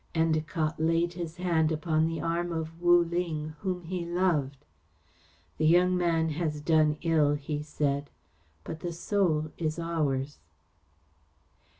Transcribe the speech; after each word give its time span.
Endacott 0.15 0.79
laid 0.79 1.13
his 1.13 1.35
hand 1.37 1.71
upon 1.71 2.07
the 2.07 2.19
arm 2.19 2.51
of 2.51 2.81
Wu 2.81 3.03
Ling 3.03 3.49
whom 3.59 3.83
he 3.83 4.03
loved. 4.03 4.65
"The 5.59 5.67
young 5.67 5.95
man 5.95 6.29
has 6.29 6.59
done 6.59 6.97
ill," 7.03 7.35
he 7.35 7.61
said, 7.61 8.09
"but 8.63 8.79
the 8.79 8.93
Soul 8.93 9.51
is 9.59 9.77
ours." 9.77 10.39